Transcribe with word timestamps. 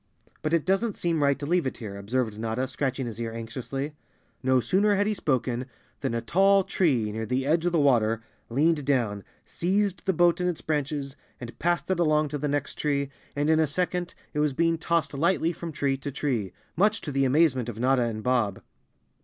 "But 0.41 0.55
it 0.55 0.65
doesn't 0.65 0.97
seem 0.97 1.21
right 1.21 1.37
to 1.37 1.45
leave 1.45 1.67
it 1.67 1.77
here," 1.77 1.95
observed 1.95 2.39
Notta, 2.39 2.67
scratching 2.67 3.05
his 3.05 3.21
ear 3.21 3.31
anxiously. 3.33 3.93
No 4.41 4.59
sooner 4.59 4.95
had 4.95 5.05
he 5.05 5.13
spoken 5.13 5.67
than 5.99 6.15
a 6.15 6.21
tall 6.21 6.63
tree 6.63 7.11
near 7.11 7.27
the 7.27 7.45
edge 7.45 7.67
of 7.67 7.71
the 7.71 7.79
water 7.79 8.19
leaned 8.49 8.83
down, 8.83 9.23
seized 9.45 10.07
the 10.07 10.11
boat 10.13 10.41
in 10.41 10.47
its 10.47 10.61
branches, 10.61 11.15
and 11.39 11.49
passed 11.59 11.85
240__ 11.85 11.85
Chapter 11.87 11.91
Eighteen 11.91 12.03
it 12.03 12.07
along 12.07 12.27
to 12.29 12.37
the 12.39 12.47
next 12.51 12.75
tree, 12.79 13.09
and 13.35 13.47
in 13.51 13.59
a 13.59 13.67
second 13.67 14.15
it 14.33 14.39
was 14.39 14.53
being 14.53 14.79
tossed 14.79 15.13
lightly 15.13 15.53
from 15.53 15.71
tree 15.71 15.97
to 15.97 16.11
tree, 16.11 16.51
much 16.75 17.01
to 17.01 17.11
the 17.11 17.23
amazement 17.23 17.69
of 17.69 17.77
Notta 17.79 18.01
and 18.01 18.23
Bob. 18.23 18.63